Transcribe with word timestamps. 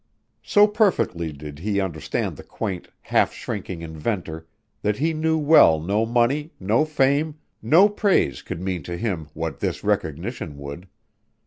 So 0.41 0.65
perfectly 0.65 1.31
did 1.31 1.59
he 1.59 1.79
understand 1.79 2.35
the 2.35 2.41
quaint, 2.43 2.87
half 3.01 3.33
shrinking 3.35 3.83
inventor 3.83 4.47
that 4.81 4.97
he 4.97 5.13
knew 5.13 5.37
well 5.37 5.79
no 5.79 6.07
money, 6.07 6.53
no 6.59 6.85
fame, 6.85 7.35
no 7.61 7.87
praise 7.87 8.41
could 8.41 8.61
mean 8.63 8.81
to 8.81 8.97
him 8.97 9.29
what 9.35 9.59
this 9.59 9.83
recognition 9.83 10.57
would. 10.57 10.87